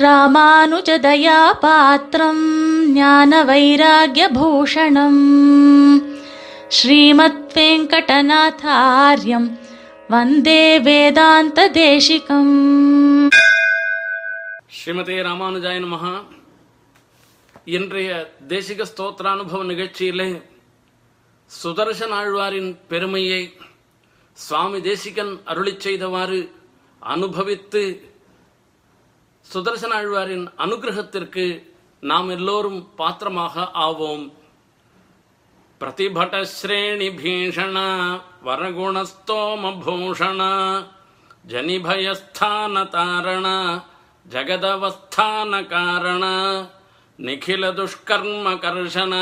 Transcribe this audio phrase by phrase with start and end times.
[0.00, 2.46] ராமானுஜதயாபாத்திரம்
[2.92, 5.22] ஞான வைராகியபூஷணம்
[6.70, 9.58] ஸ்ரீமத் வெங்கடநாதாரியம்
[10.08, 13.30] வந்தே வேதாந்த தேசிகம்
[14.78, 16.24] ஸ்ரீமதே ராமானுஜாய மகா
[17.70, 20.42] இன்றைய தேசிக ஸ்தோத்திரானுபவ நிகழ்ச்சியிலே
[21.50, 23.54] சுதர்சன் ஆழ்வாரின் பெருமையை
[24.36, 26.52] சுவாமி தேசிகன் அருளி செய்தவாறு
[27.02, 28.16] அனுபவித்து
[29.50, 31.44] சுதர்சன ஆழ்வாரின் அனுகிரகத்திற்கு
[32.02, 34.24] நாம் எல்லோரும் பாத்திரமாக ஆவோம்
[35.80, 37.78] பிரதிபட்டஸ்ரேணி பீஷண
[38.46, 40.42] வரகுணஸ்தோமபூஷண
[41.44, 43.46] ஜனிபயஸ்தான தாரண
[44.26, 46.24] ஜகதவஸ்தான காரண
[47.18, 49.14] నిఖిల దుష్కర్మ కర్షణ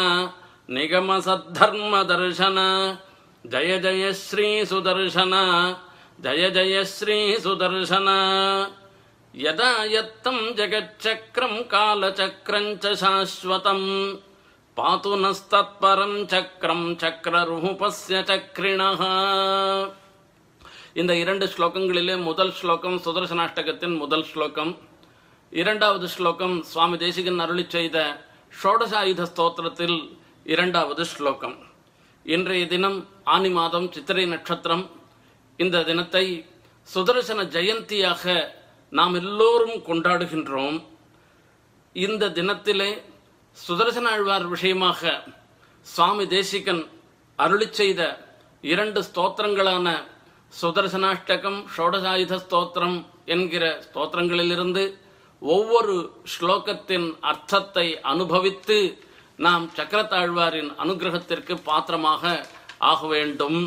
[0.69, 2.59] నిగమ సద్ధర్మ దర్శన
[3.45, 5.35] జయ జయ శ్రీ సుదర్శన
[6.19, 8.09] జయ జయ శ్రీ సుదర్శన
[9.37, 13.83] यदा यत्तं जगच्चक्रं कालचक्रं च शाश्वतं
[14.77, 19.03] पातु नस्तत्परं चक्रं चक्ररुहुपस्य चक्रिणः
[21.01, 24.71] இந்த இரண்டு ஸ்லோகங்களிலே முதல் ஸ்லோகம் சுதர்சனாஷ்டகத்தின் முதல் ஸ்லோகம்.
[25.53, 27.97] இரண்டாவது ஸ்லோகம் சுவாமி தேசிகன் அருளி செய்த
[28.61, 29.99] ஷோடசாயுத ஸ்தோத்திரத்தில்
[30.55, 31.57] இரண்டாவது ஸ்லோகம்.
[32.27, 32.99] இன்றைய தினம்
[33.35, 34.85] ஆனி மாதம் சித்திரை நட்சத்திரம்.
[35.59, 36.27] இந்த தினத்தை
[36.89, 38.25] சுதர்சன ஜெயந்தியாக
[38.93, 40.85] நாம் எல்லோரும் கொண்டாடுகின்றோம்.
[41.93, 42.91] இந்த தினத்திலே
[43.57, 45.23] சுதர்சன ஆழ்வார் விஷயமாக
[45.83, 46.83] சுவாமி தேசிகன்
[47.37, 48.03] அருளி செய்த
[48.61, 49.89] இரண்டு ஸ்தோத்திரங்களான
[50.61, 54.85] சுதர்சனாஷ்டகம் ஷோடசாயுத ஸ்தோத்திரம் என்கிற ஸ்தோத்திரங்களிலிருந்து
[55.43, 55.97] ஒவ்வொரு
[56.35, 58.79] ஸ்லோகத்தின் அர்த்தத்தை அனுபவித்து
[59.37, 62.47] நாம் சக்கரத்தாழ்வாரின் அனுகிரகத்திற்கு பாத்திரமாக
[62.79, 63.59] ஆக வேண்டும்.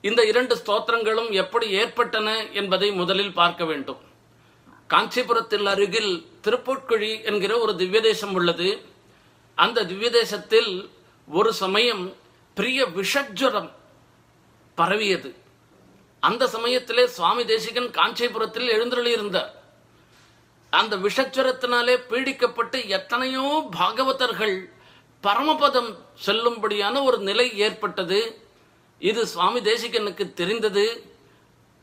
[0.00, 4.00] இந்த இரண்டு ஸ்தோத்திரங்களும் எப்படி ஏற்பட்டன என்பதை முதலில் பார்க்க வேண்டும்.
[4.86, 8.82] காஞ்சிபுரத்தில் அருகில் திருப்புட்குழி என்கிற ஒரு திவ்ய தேசம் உள்ளது.
[9.54, 10.90] அந்த திவ்ய தேசத்தில்
[11.28, 12.16] ஒரு சமயம்
[12.54, 13.70] பிரிய விஷஜ்வரம்
[14.74, 15.36] பரவியது.
[16.20, 19.50] அந்த சமயத்திலே சுவாமி தேசிகன் காஞ்சிபுரத்தில் எழுந்தருளியிருந்தார்.
[20.70, 24.72] அந்த விஷச்சுரத்தினாலே பீடிக்கப்பட்டு எத்தனையோ பாகவதர்கள்
[25.22, 28.47] பரமபதம் செல்லும்படியான ஒரு நிலை ஏற்பட்டது.
[28.98, 30.86] இது சுவாமி தேசிகனுக்கு தெரிந்தது.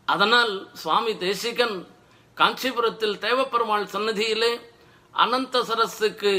[0.08, 1.78] அதனால் சுவாமி தேசிகன்
[2.40, 4.53] காஞ்சிபுரத்தில் தேவப்பெருமாள் சன்னதியிலே
[5.24, 6.34] அனந்த சரஸுக்கு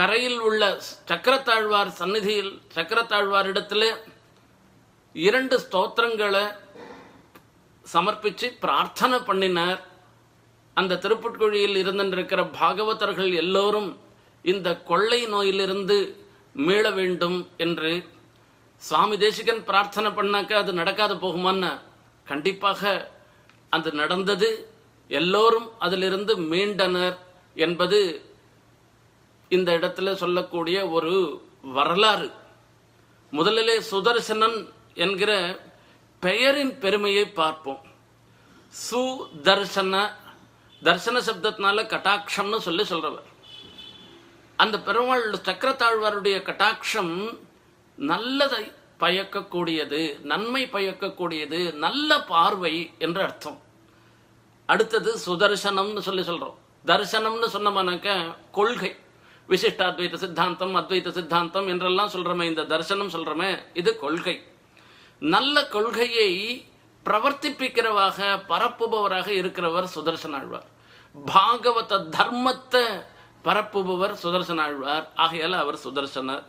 [0.00, 0.62] கரையில் உள்ள
[1.08, 3.88] சக்கரத்தாழ்வார் சந்நிதியில் சக்கரத்தாழ்வாரிடத்திலே
[5.12, 6.44] இரண்டு ஸ்தோத்திரங்களை
[7.84, 9.80] சமர்ப்பித்து பிரார்த்தனை பண்ணினார்.
[10.74, 13.90] அந்த திருப்புட்குழியில் இருந்திருக்கிற பாகவதர்கள் எல்லோரும்
[14.52, 15.98] இந்த கொள்ளை நோயிலிருந்து
[16.52, 18.08] மீள வேண்டும் என்று
[18.76, 21.80] சுவாமி தேசிகன் பிரார்த்தனை பண்ணாக்க அது நடக்காது போகுமான்னு
[22.24, 23.10] கண்டிப்பாக
[23.68, 24.68] அது நடந்தது.
[25.08, 27.16] எல்லோரும் அதிலிருந்து மீண்டனர்
[27.54, 28.24] என்பது
[29.48, 32.30] இந்த இடத்துல சொல்லக்கூடிய ஒரு வரலாறு.
[33.30, 35.60] முதலிலே சுதர்சனன் என்கிற
[36.20, 37.80] பெயரின் பெருமையை பார்ப்போம்.
[38.90, 40.10] சுதர்சன
[40.82, 43.28] தர்சன சப்தத்தினால கட்டாட்சம்னு சொல்லி சொல்றவர்.
[44.62, 47.14] அந்த பெருமாள் சக்கரத்தாழ்வாருடைய கட்டாட்சம்
[47.98, 48.64] நல்லதை
[49.02, 50.00] பயக்கக்கூடியது
[50.30, 52.74] நன்மை பயக்கக்கூடியது நல்ல பார்வை
[53.04, 53.58] என்ற அர்த்தம்.
[54.68, 56.56] அடுத்தது சுதர்சனம்னு சொல்லி சொல்றோம்.
[56.90, 58.10] தர்சனம்னு சொன்னோம்னாக்க
[58.58, 58.92] கொள்கை.
[59.48, 64.36] விசிஷ்டாத்வைத சித்தாந்தம் அத்வைத சித்தாந்தம் என்றெல்லாம் சொல்றோமே இந்த தர்சனம் சொல்கிறோமே இது கொள்கை.
[65.22, 66.30] நல்ல கொள்கையை
[67.06, 68.18] பிரவர்த்திப்பிக்கிறவாக
[68.50, 70.68] பரப்புபவராக இருக்கிறவர் சுதர்சன ஆழ்வார்
[71.14, 72.84] பாகவத தர்மத்தை
[73.44, 76.42] பரப்புபவர் சுதர்சன ஆழ்வார் ஆகையால அவர் சுதர்சனர்.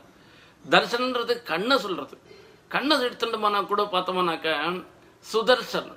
[0.69, 2.17] தர்சனன்றது கண்ணை சொல்றது.
[2.67, 4.85] கண்ணை எடுத்துட்டோம்னா கூட பார்த்தோம்னாக்க
[5.33, 5.95] சுதர்சன்.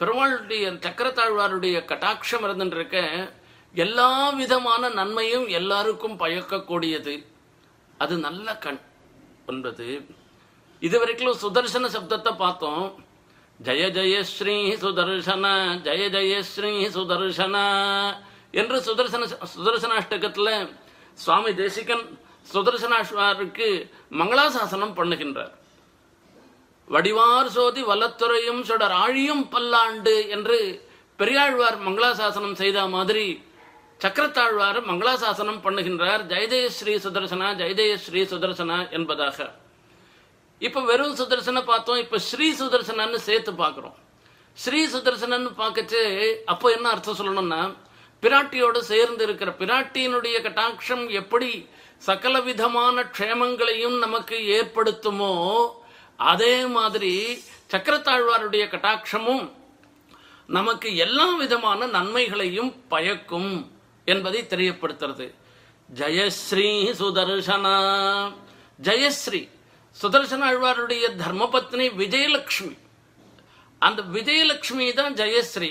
[0.00, 2.96] பெருமாளுடைய சக்கரத்தாழ்வாருடைய கட்டாட்சம் இருந்துருக்க
[3.74, 7.26] எல்லா விதமான நன்மையும் எல்லாருக்கும் பயக்கக்கூடியது.
[7.98, 8.80] அது நல்ல கண்
[9.46, 10.06] என்பது.
[10.80, 13.04] இதுவரைக்கும் சுதர்சன சப்தத்தை பார்த்தோம்.
[13.62, 15.46] ஜெய ஜெயஸ்ரீ சுதர்சன
[15.86, 17.56] ஜெய ஜெயஸ்ரீ சுதர்சன.
[18.50, 20.52] என்று சுதர்சன சுதர்சனாஷ்டகத்தில்
[21.24, 22.04] சுவாமி தேசிகன்
[22.52, 23.68] சுதர்சனாஷ்வாருக்கு
[24.20, 25.54] மங்களாசாசனம் பண்ணுகின்றார்.
[26.88, 30.58] வடிவார் சோதி வல்லத்துறையும் சுடர் ஆழியும் பல்லாண்டு என்று
[31.18, 33.26] பெரியாழ்வார் மங்களாசாசனம் செய்த மாதிரி
[34.04, 36.22] சக்கரத்தாழ்வார் மங்களாசாசனம் பண்ணுகின்றார்.
[36.32, 39.38] ஜெயதேய ஸ்ரீ சுதர்சனா ஜெயதேய ஸ்ரீ சுதர்சனா என்பதாக.
[40.58, 42.00] இப்ப வெறும் சுதர்சன பார்த்தோம்.
[42.04, 43.96] இப்ப ஸ்ரீ சுதர்சனன்னு சேர்த்து பார்க்கிறோம்.
[44.54, 46.00] ஸ்ரீ சுதர்சனன்னு பார்க்கச்சு
[46.52, 47.60] அப்போ என்ன அர்த்தம் சொல்லணும்னா
[48.22, 51.68] பிராட்டியோடு சேர்ந்து இருக்கிற பிராட்டியினுடைய கட்டாட்சம் எப்படி
[51.98, 55.34] சகல விதமான க்ஷேமங்களையும் நமக்கு ஏற்படுத்துமோ
[56.16, 57.12] அதே மாதிரி
[57.72, 59.50] சக்கரத்தாழ்வாருடைய கட்டாட்சமும்
[60.46, 63.52] நமக்கு எல்லா விதமான நன்மைகளையும் பயக்கும்
[64.04, 65.26] என்பதை தெரியப்படுத்துறது.
[65.94, 66.70] ஜெயஸ்ரீ
[67.00, 67.76] சுதர்சனா
[68.82, 69.48] ஜெயஸ்ரீ
[70.02, 72.76] சுதர்சன ஆழ்வாருடைய தர்மபத்னி விஜயலட்சுமி
[73.78, 75.70] அந்த விஜயலட்சுமி தான் ஜெயஸ்ரீ.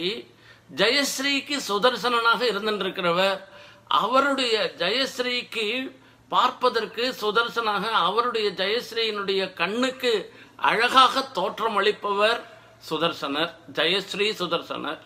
[0.75, 3.39] ஜெயஸ்ரீக்கு சுதர்சனனாக இருந்திருக்கிறவர்
[3.87, 5.95] அவருடைய ஜெயஸ்ரீக்கு
[6.29, 12.41] பார்ப்பதற்கு சுதர்சனாக அவருடைய ஜெயஸ்ரீயினுடைய கண்ணுக்கு அழகாக தோற்றமளிப்பவர்
[12.89, 14.99] சுதர்சனர் ஜெயஸ்ரீ சுதர்சனர்.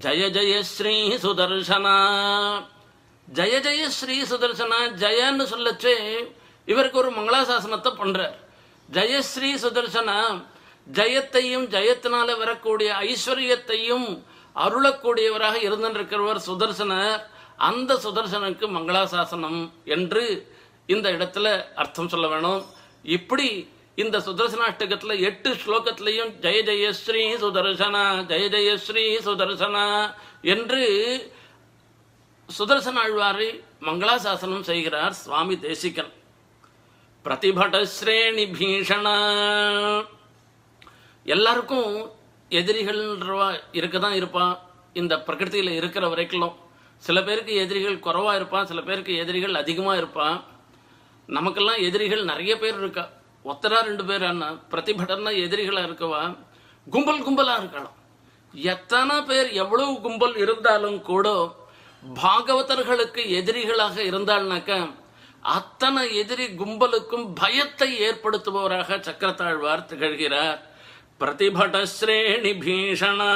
[0.00, 1.96] ஜய ஜெயஸ்ரீ சுதர்சனா.
[3.34, 6.28] ஜய ஜெயஸ்ரீ சுதர்சனா ஜெயன்னு சொல்லச்சே
[6.66, 8.36] இவருக்கு ஒரு மங்களாசாசனத்தை பண்றார்.
[8.92, 10.44] ஜெயஸ்ரீ சுதர்சனா
[10.92, 14.22] ஜெயத்தையும் ஜெயத்தினால வரக்கூடிய ஐஸ்வர்யத்தையும்
[14.64, 17.20] அருளக்கூடியவராக இருந்திருக்கிறவர் சுதர்சனர்.
[17.68, 20.24] அந்த சுதர்சனுக்கு மங்களாசாசனம் என்று
[20.86, 22.64] இந்த இடத்துல அர்த்தம் சொல்ல வேணும்.
[23.02, 23.48] இப்படி
[24.02, 29.86] இந்த சுதர்சனாஷ்டகத்துல எட்டு ஸ்லோகத்திலையும் ஜெய ஜெயஸ்ரீ சுதர்சனா ஜெய ஜெயஸ்ரீ சுதர்சனா
[30.54, 30.82] என்று
[32.48, 33.48] சுதர்சன ஆழ்வாரை
[33.86, 36.12] மங்களாசாசனம் செய்கிறார் சுவாமி தேசிகன்.
[37.24, 39.06] பிரதிபட ஸ்ரேணி பீஷண.
[41.26, 41.90] எல்லாருக்கும்
[42.50, 44.58] எதிரிகள்ன்றவா இருக்க தான் இருப்பான்.
[44.92, 46.64] இந்த பிரகிருத்தியில் இருக்கிற வரைக்கும்
[46.98, 50.44] சில பேருக்கு எதிரிகள் குறவாக இருப்பான் சில பேருக்கு எதிரிகள் அதிகமாக இருப்பான்.
[51.28, 53.08] நமக்கெல்லாம் எதிரிகள் நிறைய பேர் இருக்கா?
[53.44, 56.36] ஒத்தரா ரெண்டு பேர் அண்ணா பிரதிபடனா எதிரிகளாக இருக்கவா?
[56.86, 57.94] கும்பல் கும்பலாக இருக்கலாம்.
[58.54, 61.28] எத்தனை பேர் எவ்வளவு கும்பல் இருந்தாலும் கூட
[62.02, 64.94] பாகவதர்களுக்கு எதிரிகளாக இருந்தால்னாக்க
[65.40, 70.58] அத்தனை எதிரி கும்பலுக்கும் பயத்தை ஏற்படுத்துபவராக சக்கரத்தாழ்வார் திகழ்கிறார்.
[71.20, 73.30] பிரதிபட ஸ்ரேணி பீஷணா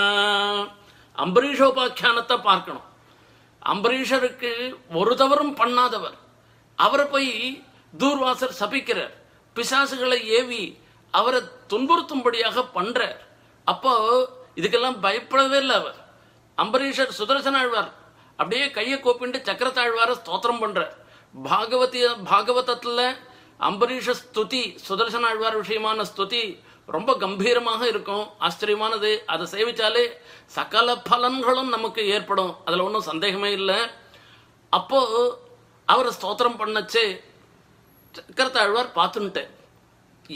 [1.19, 2.87] அம்பரீஷோபாக்கியானத்தை பார்க்கணும்.
[3.73, 4.50] அம்பரீஷருக்கு
[4.94, 6.19] ஒரு தவறும் பண்ணாதவர்.
[6.77, 7.62] அவரை போய்
[7.99, 9.15] தூர்வாசர் சபிக்கிறார்.
[9.56, 10.79] பிசாசுகளை ஏவி
[11.11, 13.19] அவரை துன்புறுத்தும்படியாக பண்றார்.
[13.65, 13.93] அப்போ
[14.56, 15.99] இதுக்கெல்லாம் பயப்படவே இல்லை அவர்.
[16.59, 17.93] அம்பரீஷர் சுதர்சன ஆழ்வார்.
[18.37, 20.94] அப்படியே கையை கோப்பிண்டு சக்கரத்தாழ்வார ஸ்தோத்திரம் பண்றார்.
[21.43, 23.00] பாகவதி பாகவதத்துல
[23.69, 26.43] அம்பரீஷ ஸ்துதி சுதர்சன ஆழ்வார் விஷயமான ஸ்துதி
[26.96, 28.25] ரொம்ப கம்பீரமாக இருக்கும்.
[28.46, 29.10] ஆச்சரியமானது.
[29.32, 30.04] அதை சேவிச்சாலே
[30.56, 32.52] சகல பலன்களும் நமக்கு ஏற்படும்.
[32.66, 33.81] அதுல ஒன்றும் சந்தேகமே இல்லை.
[34.72, 35.00] அப்போ
[35.88, 37.06] அவரை ஸ்தோத்திரம் பண்ணச்சே.
[38.14, 39.44] சக்கரத்தாழ்வார் பார்த்துன்ட்டு.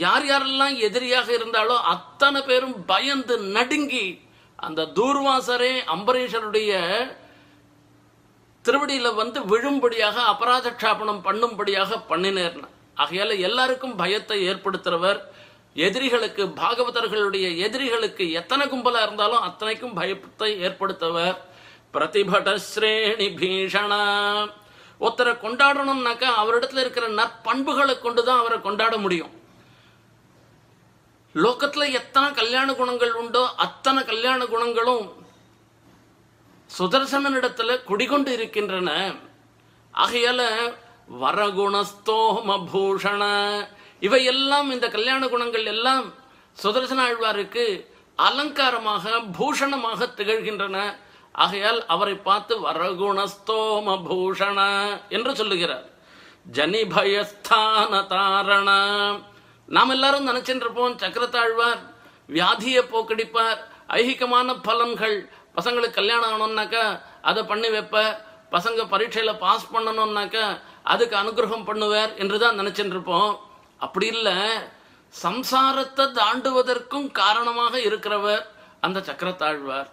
[0.04, 4.06] யார் யாரெல்லாம் எதிரியாக இருந்தாலோ அத்தனை பேரும் பயந்து நடுங்கி
[4.66, 6.72] அந்த தூர்வாசரே அம்பரீஷருடைய
[8.64, 12.58] திருவடியில வந்து விழும்படியாக அபராத க்ஷாபனம் பண்ணும்படியாக பண்ணினேர்
[13.02, 15.20] ஆகையால எல்லாருக்கும் பயத்தை ஏற்படுத்துறவர்
[15.74, 21.36] எதிரிகளுக்கு பாகவதர்களுடைய எதிரிகளுக்கு எத்தனை கும்பலா இருந்தாலும் அத்தனைக்கும் பயத்தை ஏற்படுத்தவர்.
[21.92, 24.02] பிரதிபட ஸ்ரேணி பீஷணா.
[25.00, 29.42] ஒருத்தரை கொண்டாடணும்னாக்கா அவரிடத்துல இருக்கிற நற்பண்புகளை கொண்டுதான் அவரை கொண்டாட முடியும்.
[31.34, 35.12] லோகத்துல எத்தனை கல்யாண குணங்கள் உண்டோ அத்தனை கல்யாண குணங்களும்
[36.78, 39.14] சுதர்சனனிடத்துல குடிகொண்டு இருக்கின்றன.
[39.94, 40.42] ஆகையால
[41.20, 43.22] வரகுணஸ்தோம பூஷண
[44.02, 46.06] இவையெல்லாம் இந்த கல்யாண குணங்கள் எல்லாம்
[46.62, 47.64] சுதர்சன ஆழ்வாருக்கு
[48.18, 49.04] அலங்காரமாக
[49.38, 50.78] பூஷணமாக திகழ்கின்றன.
[51.44, 54.58] ஆகையால் அவரை பார்த்து வரகுணஸ்தோம பூஷண
[55.16, 55.86] என்று சொல்லுகிறார்.
[56.56, 58.70] ஜனிபயஸ்தான தாரண
[59.68, 61.80] நாம் எல்லாரும் நினைச்சிட்டு இருப்போம் சக்கரத்தாழ்வார்
[62.28, 63.58] வியாதியை போக்கடிப்பார்.
[63.98, 65.16] ஐகிகமான பலன்கள்.
[65.56, 66.84] பசங்களுக்கு கல்யாணம் ஆகணும்னாக்கா
[67.30, 67.98] அதை பண்ணி வைப்ப
[68.54, 70.44] பசங்க பரீட்சையில் பாஸ் பண்ணணும்னாக்கா
[70.92, 73.32] அதுக்கு அனுகிரகம் பண்ணுவார் என்று தான் நினைச்சிட்டு இருப்போம்
[73.78, 74.32] அப்படி இல்லை
[75.22, 78.46] சம்சாரத்தை தாண்டுவதற்கும் காரணமாக இருக்கிறவர்
[78.80, 79.86] அந்த சக்கரத்தாழ்வார்.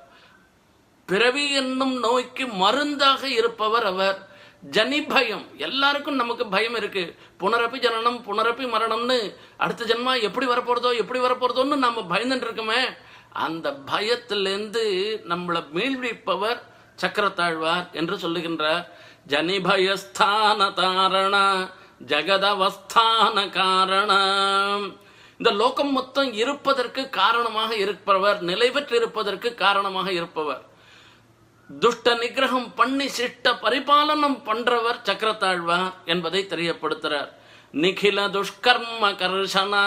[1.06, 4.30] பிறவி என்னும் நோய்க்கு மருந்தாக இருப்பவர் அவர்.
[4.72, 5.46] ஜனி பயம்.
[5.58, 7.16] எல்லாருக்கும் நமக்கு பயம் இருக்கு.
[7.40, 12.98] புனரப்பி ஜனனம் புனரப்பி மரணம்னு அடுத்த ஜென்மா எப்படி வரப்போறதோ எப்படி வரப்போறதோன்னு நம்ம பயந்துட்டு இருக்கோமே.
[13.34, 16.62] அந்த பயத்திலிருந்து நம்மளை மீழ்விப்பவர்
[17.02, 18.86] சக்கரத்தாழ்வார் என்று சொல்லுகின்றார்.
[19.28, 21.72] ஜனிபயஸ்தான தாரணா.
[22.08, 24.96] ஜெகதவஸ்தான காரணம்
[25.38, 30.62] இந்த லோகம் மொத்தம் இருப்பதற்கு காரணமாக இருப்பவர் நிலை இருப்பதற்கு காரணமாக இருப்பவர்.
[31.80, 37.30] துஷ்ட நிகிரகம் பண்ணி சிஷ்ட பரிபாலனம் பண்றவர் சக்கரத்தாழ்வார் என்பதை தெரியப்படுத்துறார்.
[37.74, 39.86] நிகில துஷ்கர்ம கர்ஷனா.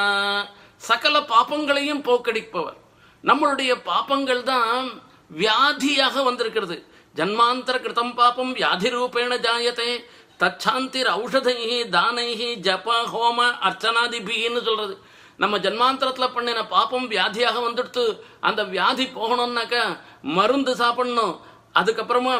[0.76, 2.78] சகல பாப்பங்களையும் போக்கடிப்பவர்.
[3.24, 6.86] நம்மளுடைய பாப்பங்கள் தான் வியாதியாக வந்திருக்கிறது.
[7.14, 10.04] ஜன்மாந்தர கிருதம் பாப்பம் வியாதி ரூபேண ஜாயத்தை
[10.44, 14.96] தச்சாந்திர் ஔஷதைஹி தானைஹி ஜப ஹோம அர்ச்சனாதிபின்னு சொல்றது.
[15.36, 18.04] நம்ம ஜன்மாந்தரத்தில் பண்ணின பாப்பம் வியாதியாக வந்துடுத்து.
[18.40, 19.76] அந்த வியாதி போகணும்னாக்க
[20.22, 21.40] மருந்து சாப்பிடணும்.
[21.78, 22.34] அதுக்கப்புறமா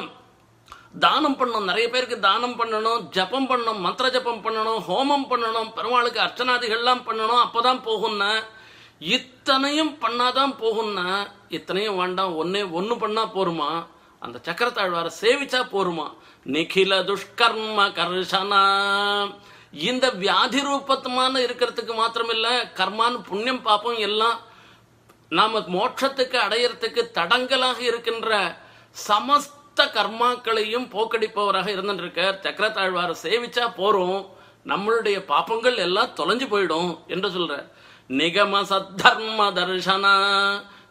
[1.04, 1.68] தானம் பண்ணணும்.
[1.70, 7.82] நிறைய பேருக்கு தானம் பண்ணணும் ஜபம் பண்ணணும் மந்திர ஜபம் பண்ணணும் ஹோமம் பண்ணணும் பெருமாளுக்கு அர்ச்சனாதிகள்லாம் பண்ணணும் அப்போதான்
[7.88, 8.30] போகும்னா
[8.99, 11.08] இத்தனையும் பண்ணாதான் போகும்னா
[11.49, 12.37] இத்தனையும் வேண்டாம்.
[12.44, 13.70] ஒன்னே ஒன்று பண்ணா போருமா?
[14.24, 16.06] அந்த சக்கரத்தாழ்வாரை சேவிச்சா போருமா?
[16.44, 18.62] நிகில துஷ்கர்ம கர்ஷனா.
[19.72, 24.40] இந்த வியாதி ரூபத்தமான இருக்கிறதுக்கு மாத்திரமில்ல கர்மான் புண்ணியம் பாப்பம் எல்லாம்
[25.28, 28.56] நாம மோட்சத்துக்கு அடையறதுக்கு தடங்கலாக இருக்கின்ற
[29.08, 32.40] சமஸ்த கர்மாக்களையும் போக்கடிப்பவராக இருந்திருக்கார்.
[32.46, 34.28] சக்கரத்தாழ்வாரை சேவிச்சா போறோம்.
[34.66, 37.70] நம்மளுடைய பாப்பங்கள் எல்லாம் தொலைஞ்சு போயிடும் என்று சொல்ற
[38.08, 40.14] நிகம சத்தர்ம தர்ஷனா.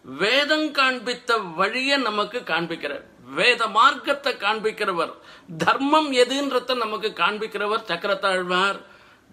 [0.04, 3.12] வேதம் காண்பித்த வழியை நமக்கு காண்பிக்கிறார்.
[3.24, 5.14] வேத மார்க்கத்தை காண்பிக்கிறவர்.
[5.58, 8.80] தர்மம் எதுன்றத நமக்கு காண்பிக்கிறவர் சக்கரத்தாழ்வார்.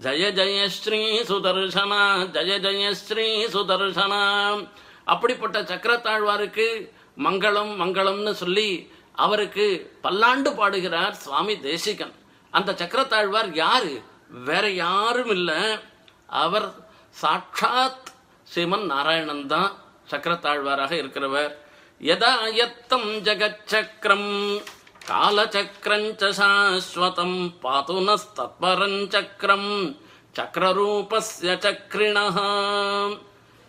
[0.01, 4.69] ஜய ஜய ஸ்ரீ சுதர்சனா ஜய ஜய ஸ்ரீ சுதர்சனா.
[5.05, 12.13] அப்படிப்பட்ட சக்கரத்தாழ்வாருக்கு மங்களம் மங்களம்னு சொல்லி அவருக்கு பல்லாண்டு பாடுகிறார் சுவாமி தேசிகன்.
[12.51, 14.03] அந்த சக்கரத்தாழ்வார் யாரு?
[14.29, 15.79] வேற யாரும் இல்லை.
[16.27, 16.73] அவர்
[17.11, 18.09] சாட்சாத்
[18.55, 19.73] ஸ்ரீமன் நாராயணன் தான்
[20.11, 21.55] சக்கரத்தாழ்வாராக இருக்கிறவர்.
[22.01, 24.61] யதா யத்தம் ஜகச்சக்கரம்
[25.09, 29.97] पातु சாஸ்வதம் பாதுனஸ்தத்பரஞ்சக்கரம்
[30.35, 33.19] சக்கரரூபஸ்ய சக்ரிணஹா.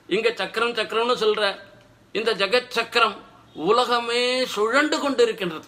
[0.07, 1.59] இங்க சக்கரம் சக்கரம்னு சொல்ற
[2.11, 3.15] இந்த ஜெகத் சக்கரம்
[3.53, 5.67] உலகமே சுழண்டு கொண்டிருக்கின்றது.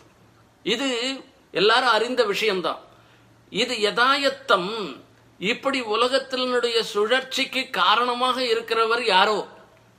[0.63, 2.79] இது எல்லாரும் அறிந்த விஷயம்தான்.
[3.49, 5.03] இது யதாயத்தம்
[5.39, 9.47] இப்படி உலகத்தினுடைய சுழற்சிக்கு காரணமாக இருக்கிறவர் யாரோ?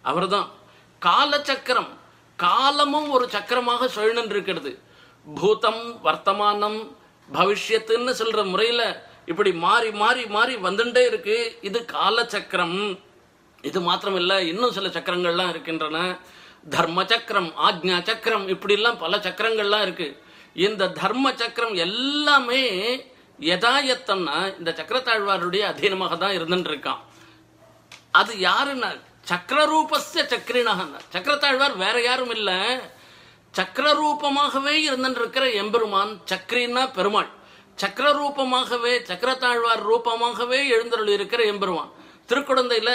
[0.02, 0.50] அவர்தான்.
[1.02, 2.02] காலச்சக்கரம்
[2.38, 4.71] காலமும் ஒரு சக்கரமாக சுழன்று இருக்கிறது.
[5.26, 6.79] பூதம் வர்த்தமானம்
[7.29, 8.83] பவிஷ்யத்துன்னு சொல்ற முறையில
[9.31, 11.37] இப்படி மாறி மாறி மாறி வந்துட்டே இருக்கு.
[11.69, 12.79] இது காலச்சக்கரம்.
[13.69, 15.99] இது மாத்திரம் இல்ல இன்னும் சில சக்கரங்கள்லாம் இருக்கின்றன.
[16.75, 20.09] தர்ம சக்கரம் ஆக்ஞா சக்கரம் இப்படி எல்லாம் பல சக்கரங்கள்லாம் இருக்கு.
[20.67, 22.62] இந்த தர்ம சக்கரம் எல்லாமே
[23.55, 27.00] எதாயத்தம்னா இந்த சக்கரத்தாழ்வாருடைய அதீனமாக தான் இருந்துட்டு இருக்கான்
[28.21, 28.91] அது யாருன்னா
[29.28, 32.50] சக்கரரூபஸ்ய சக்கரினகன் சக்கரத்தாழ்வார் வேற யாரும் இல்ல.
[33.59, 37.28] சக்கரரூபமாகவே இருந்திருக்கிற எம்பெருமான் சக்கரின்னா பெருமாள்.
[37.83, 41.93] சக்கரரூபமாகவே சக்கரத்தாழ்வார் ரூபமாகவே எழுந்தருள் இருக்கிற எம்பெருமான்.
[42.28, 42.90] திருக்குழந்தையில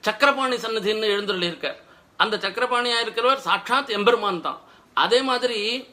[0.00, 1.78] சக்கரபாணி சன்னதின்னு எழுந்தருள் இருக்கார்
[2.16, 4.60] அந்த சக்கரபாணியா இருக்கிறவர் சாட்சாத் எம்பெருமான் தான்.
[4.94, 5.88] அதே மாதிரி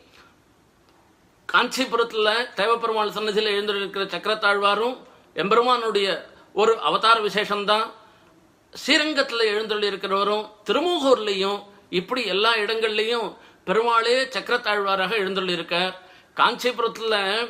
[1.54, 4.98] காஞ்சிபுரத்துல தேவப்பெருமாள் சன்னதியில் எழுந்திருக்கிற சக்கரத்தாழ்வாரும்
[5.34, 6.08] எம்பெருமானுடைய
[6.54, 7.97] ஒரு அவதார விசேஷம்தான்.
[8.74, 16.02] ஸ்ரீரங்கத்தில் எழுந்தருளி இருக்கிறவரும் இப்படி எல்லா இடங்கள்லையும் பெருமாளே சக்கரத்தாழ்வாராக எழுந்தருளி இருக்கார்
[16.36, 17.48] காஞ்சிபுரத்துல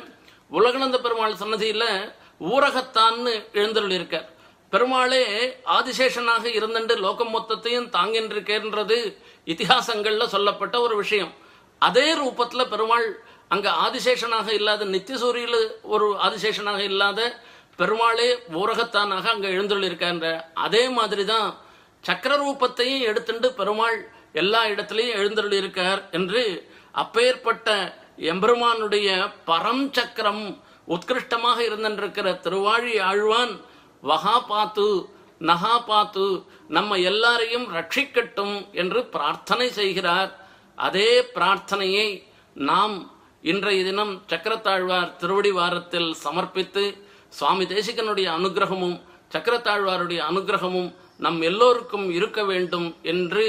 [0.52, 4.36] உலகநந்த பெருமாள் சன்னதியில ஊரகத்தான்னு எழுந்தருளி இருக்கார்
[4.70, 11.34] பெருமாளே ஆதிசேஷனாக இருந்துட்டு லோகம் மொத்தத்தையும் தாங்கின்றிருக்கேன்றது இத்திஹாசங்கள்ல சொல்லப்பட்ட ஒரு விஷயம்.
[11.78, 17.42] அதே ரூபத்துல பெருமாள் அங்க ஆதிசேஷனாக இல்லாத நித்தியசூரியில ஒரு ஆதிசேஷனாக இல்லாத
[17.78, 21.56] பெருமாளே ஊரகத்தானாக அங்கே எழுந்துள்ளிருக்கான்ற அதே மாதிரிதான்
[22.00, 26.42] சக்கர ரூபத்தையும் எடுத்துட்டு பெருமாள் எல்லா இடத்திலையும் எழுந்தருளி இருக்கார் என்று
[26.92, 33.60] அப்பேற்பட்ட எம்பெருமானுடைய பரம் சக்கரம் உத்கிருஷ்டமாக இருந்திருக்கிற திருவாழி ஆழ்வான்
[34.02, 35.08] வகா பாத்து
[35.40, 40.30] நகா பாத்து நம்ம எல்லாரையும் ரட்சிக்கட்டும் என்று பிரார்த்தனை செய்கிறார்.
[40.74, 42.08] அதே பிரார்த்தனையை
[42.54, 46.84] நாம் இன்றைய தினம் சக்கரத்தாழ்வார் திருவடி வாரத்தில் சமர்ப்பித்து
[47.37, 48.97] சுவாமி தேசிகனுடைய அனுகிரகமும்
[49.35, 50.89] சக்கரத்தாழ்வாருடைய அனுகிரகமும்
[51.19, 53.45] நம் எல்லோருக்கும் இருக்க வேண்டும் என்று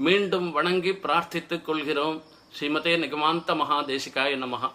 [0.00, 2.18] மீண்டும் வணங்கி பிரார்த்தித்துக் கொள்கிறோம்
[2.54, 4.70] ஸ்ரீமதே நிகமாந்த மகாதேசிகாய நமஹா